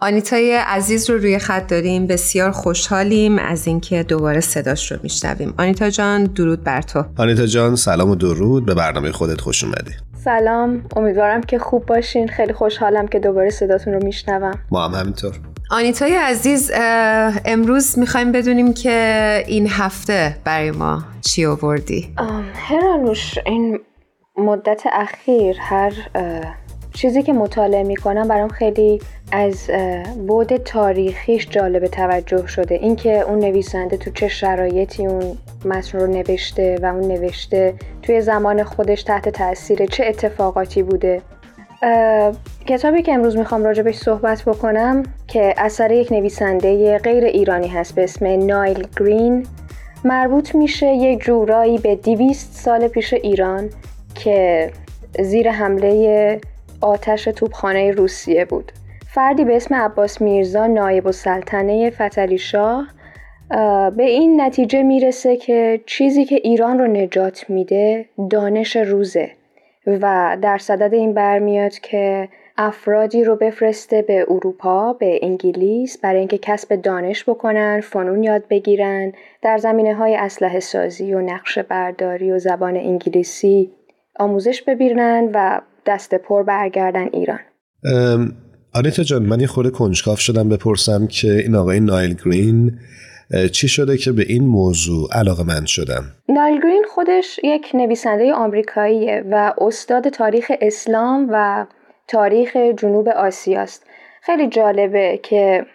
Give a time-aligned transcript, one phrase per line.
[0.00, 2.06] آنیتای عزیز رو روی خط داریم.
[2.06, 5.54] بسیار خوشحالیم از اینکه دوباره صداش رو میشنویم.
[5.58, 7.04] آنیتا جان درود بر تو.
[7.16, 8.66] آنیتا جان سلام و درود.
[8.66, 9.92] به برنامه خودت خوش اومدی.
[10.24, 10.84] سلام.
[10.96, 12.28] امیدوارم که خوب باشین.
[12.28, 14.58] خیلی خوشحالم که دوباره صداتون رو میشنوم.
[14.70, 15.32] ما هم همینطور.
[15.70, 16.70] آنیتای عزیز
[17.44, 22.14] امروز می‌خوایم بدونیم که این هفته برای ما چی آوردی؟
[22.54, 23.80] هرانوش این
[24.36, 25.92] مدت اخیر هر
[26.98, 29.00] چیزی که مطالعه می‌کنم برام خیلی
[29.32, 29.70] از
[30.28, 32.74] بود تاریخیش جالب توجه شده.
[32.74, 38.62] اینکه اون نویسنده تو چه شرایطی اون متن رو نوشته و اون نوشته توی زمان
[38.62, 41.22] خودش تحت تاثیر چه اتفاقاتی بوده.
[42.66, 48.04] کتابی که امروز می‌خوام راجبش صحبت بکنم که اثر یک نویسنده غیر ایرانی هست به
[48.04, 49.46] اسم نایل گرین
[50.04, 53.70] مربوط میشه یک جورایی به دیویست سال پیش ایران
[54.14, 54.70] که
[55.20, 56.40] زیر حمله
[56.80, 58.72] آتش توپخانه روسیه بود.
[59.14, 62.88] فردی به اسم عباس میرزا نایب و سلطنه فتلی شاه
[63.96, 69.30] به این نتیجه می‌رسه که چیزی که ایران رو نجات میده دانش روزه
[69.86, 76.38] و در صدد این برمیاد که افرادی رو بفرسته به اروپا به انگلیس برای اینکه
[76.38, 82.38] کسب دانش بکنن فنون یاد بگیرن در زمینه های اسلحه سازی و نقشه برداری و
[82.38, 83.72] زبان انگلیسی
[84.18, 87.40] آموزش ببینن و دست پر برگردن ایران
[88.74, 92.78] آنیتا جان من یه خورده کنجکاف شدم بپرسم که این آقای نایل گرین
[93.52, 99.24] چی شده که به این موضوع علاقه من شدم؟ نایل گرین خودش یک نویسنده آمریکاییه
[99.30, 101.66] و استاد تاریخ اسلام و
[102.08, 103.86] تاریخ جنوب آسیاست
[104.22, 105.66] خیلی جالبه که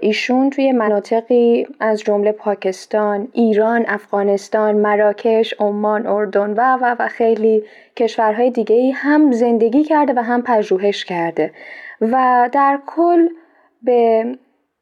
[0.00, 7.64] ایشون توی مناطقی از جمله پاکستان، ایران، افغانستان، مراکش، عمان، اردن و و و خیلی
[7.96, 11.52] کشورهای دیگه هم زندگی کرده و هم پژوهش کرده
[12.00, 13.28] و در کل
[13.82, 14.24] به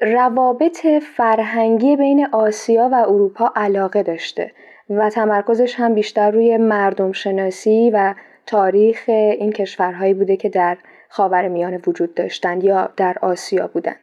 [0.00, 0.86] روابط
[1.16, 4.52] فرهنگی بین آسیا و اروپا علاقه داشته
[4.90, 8.14] و تمرکزش هم بیشتر روی مردم شناسی و
[8.46, 10.76] تاریخ این کشورهایی بوده که در
[11.08, 13.96] خاور میانه وجود داشتند یا در آسیا بودن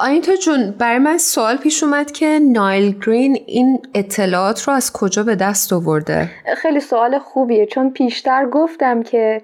[0.00, 5.22] آنیتا جون برای من سوال پیش اومد که نایل گرین این اطلاعات رو از کجا
[5.22, 9.40] به دست آورده؟ خیلی سوال خوبیه چون پیشتر گفتم که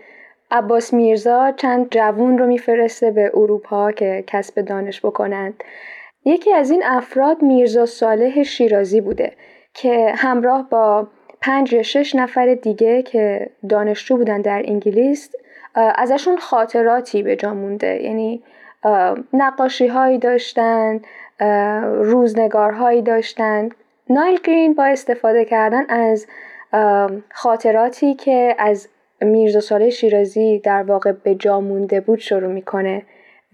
[0.51, 5.55] عباس میرزا چند جوون رو میفرسته به اروپا که کسب دانش بکنند
[6.25, 9.33] یکی از این افراد میرزا صالح شیرازی بوده
[9.75, 11.09] که همراه با
[11.41, 15.31] پنج یا شش نفر دیگه که دانشجو بودن در انگلیس
[15.75, 18.43] ازشون خاطراتی به جا مونده یعنی
[19.33, 21.01] نقاشی هایی داشتن
[22.03, 23.69] روزنگارهایی داشتن.
[24.11, 26.27] نایل گرین با استفاده کردن از
[27.35, 28.89] خاطراتی که از
[29.21, 33.03] میرزا ساله شیرازی در واقع به جا مونده بود شروع می‌کنه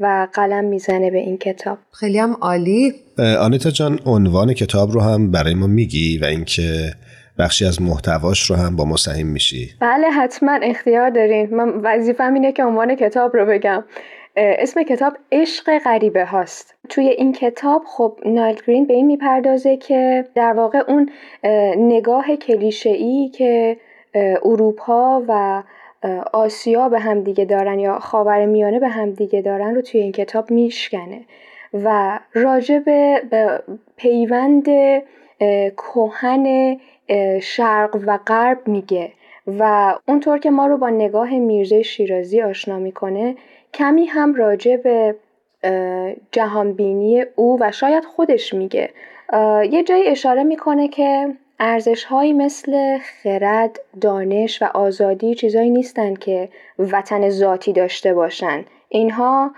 [0.00, 1.78] و قلم می‌زنه به این کتاب.
[1.92, 2.94] خیلی هم عالی.
[3.40, 6.62] آنیتا جان عنوان کتاب رو هم برای ما میگی و اینکه
[7.38, 9.70] بخشی از محتواش رو هم با ما سهیم میشی.
[9.80, 11.54] بله حتما اختیار دارین.
[11.54, 13.84] من وظیفم اینه که عنوان کتاب رو بگم.
[14.36, 16.74] اسم کتاب عشق غریبه هاست.
[16.88, 21.10] توی این کتاب خب نایل گرین به این می‌پردازه که در واقع اون
[21.76, 23.76] نگاه کلیشه که
[24.44, 25.62] اروپا و
[26.32, 30.12] آسیا به هم دیگه دارن یا خاور میانه به هم دیگه دارن رو توی این
[30.12, 31.20] کتاب میشکنه
[31.74, 33.22] و راجع به
[33.96, 34.66] پیوند
[35.76, 36.76] کهن
[37.42, 39.12] شرق و غرب میگه.
[39.46, 43.36] و اونطور که ما رو با نگاه میرزه شیرازی آشنا می‌کنه
[43.74, 45.14] کمی هم راجع به
[46.32, 48.90] جهانبینی او و شاید خودش میگه.
[49.70, 56.48] یه جایی اشاره می‌کنه که ارزش هایی مثل خرد، دانش و آزادی چیزایی نیستن که
[56.78, 58.64] وطن ذاتی داشته باشن.
[58.88, 59.50] اینها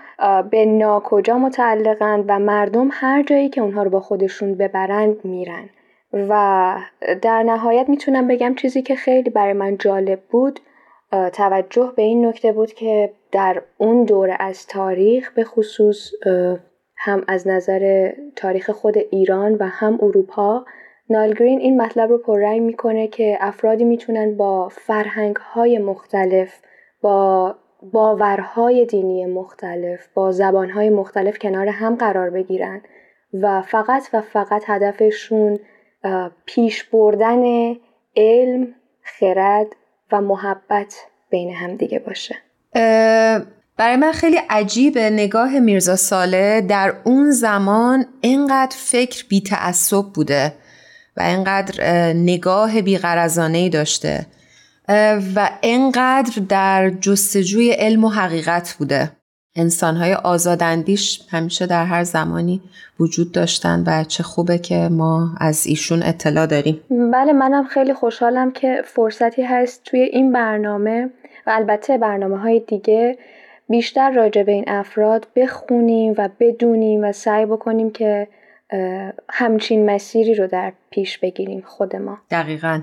[0.51, 5.69] به ناکجا متعلقند و مردم هر جایی که اونها رو با خودشون ببرند میرن.
[6.13, 6.75] و
[7.21, 10.59] در نهایت می‌تونم بگم چیزی که خیلی برای من جالب بود
[11.33, 16.11] توجه به این نکته بود که در اون دوره از تاریخ به خصوص
[16.97, 20.65] هم از نظر تاریخ خود ایران و هم اروپا
[21.09, 26.59] نالگرین این مطلب رو پررنگ می‌کنه که افرادی می‌تونن با فرهنگ های مختلف
[27.01, 27.55] با
[27.93, 32.81] باورهای دینی مختلف با زبانهای مختلف کنار هم قرار بگیرن
[33.33, 35.59] و فقط و فقط هدفشون
[36.45, 37.73] پیش بردن
[38.15, 38.67] علم،
[39.03, 39.67] خرد
[40.11, 40.95] و محبت
[41.29, 42.35] بین هم دیگه باشه.
[43.77, 50.53] برای من خیلی عجیبه نگاه میرزا ساله در اون زمان اینقدر فکر بی تعصب بوده
[51.17, 54.25] و اینقدر نگاه بیغرزانه داشته
[55.35, 59.11] و اینقدر در جستجوی علم و حقیقت بوده.
[59.57, 62.61] انسانهای آزاداندیش همیشه در هر زمانی
[62.99, 66.81] وجود داشتن و چه خوبه که ما از ایشون اطلاع داریم.
[66.89, 71.09] بله منم خیلی خوشحالم که فرصتی هست توی این برنامه
[71.47, 73.17] و البته برنامه های دیگه
[73.69, 78.27] بیشتر راجع به این افراد بخونیم و بدونیم و سعی بکنیم که
[79.29, 82.17] همچین مسیری رو در پیش بگیریم خود ما.
[82.31, 82.81] دقیقا.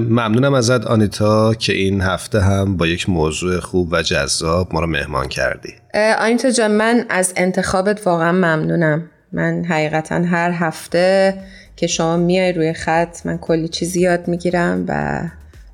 [0.00, 4.86] ممنونم ازت آنیتا که این هفته هم با یک موضوع خوب و جذاب ما رو
[4.86, 5.74] مهمان کردی.
[6.18, 9.10] آنیتا جان من از انتخابت واقعا ممنونم.
[9.32, 11.34] من حقیقتا هر هفته
[11.76, 15.20] که شما میای روی خط من کلی چیزی یاد می‌گیرم و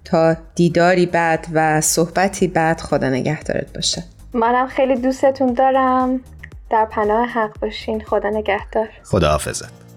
[0.04, 4.04] تا دیداری بعد و صحبتی بعد خدا نگهدارت باشه.
[4.32, 6.20] منم خیلی دوستتون دارم.
[6.70, 8.00] در پناه حق باشین.
[8.00, 8.88] خدا نگهدار.
[9.04, 9.89] خدا حافظت